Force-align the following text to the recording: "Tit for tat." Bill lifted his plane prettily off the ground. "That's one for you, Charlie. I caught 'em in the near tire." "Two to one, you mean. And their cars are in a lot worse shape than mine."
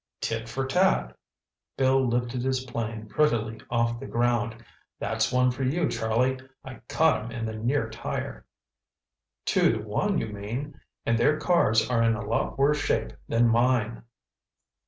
"Tit 0.19 0.49
for 0.49 0.65
tat." 0.65 1.15
Bill 1.77 2.03
lifted 2.03 2.41
his 2.41 2.63
plane 2.65 3.07
prettily 3.07 3.61
off 3.69 3.99
the 3.99 4.07
ground. 4.07 4.65
"That's 4.97 5.31
one 5.31 5.51
for 5.51 5.61
you, 5.63 5.87
Charlie. 5.89 6.39
I 6.65 6.81
caught 6.89 7.23
'em 7.23 7.29
in 7.31 7.45
the 7.45 7.53
near 7.53 7.87
tire." 7.87 8.47
"Two 9.45 9.73
to 9.73 9.83
one, 9.87 10.17
you 10.17 10.25
mean. 10.29 10.81
And 11.05 11.19
their 11.19 11.37
cars 11.39 11.87
are 11.87 12.01
in 12.01 12.15
a 12.15 12.25
lot 12.25 12.57
worse 12.57 12.79
shape 12.79 13.13
than 13.27 13.47
mine." 13.47 14.01